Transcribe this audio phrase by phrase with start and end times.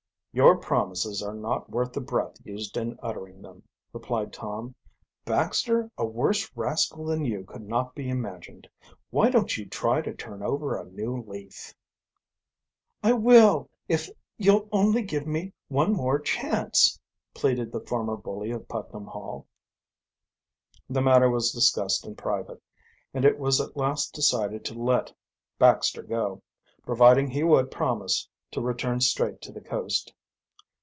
[0.33, 4.75] "Your promises are not worth the breath used in uttering them," replied Tom.
[5.25, 8.65] "Baxter, a worse rascal than you could not be imagined.
[9.09, 11.75] Why don't you try to turn over a new leaf?"
[13.03, 16.97] "I will if you'll only give me one more chance,"
[17.33, 19.47] pleaded the former bully of Putnam Hall.
[20.89, 22.63] The matter was discussed in private
[23.13, 25.11] and it was at last decided to let
[25.59, 26.41] Baxter go,
[26.85, 30.13] providing he would, promise to return straight to the coast.